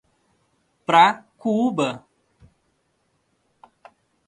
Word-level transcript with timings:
Pracuúba 0.83 2.01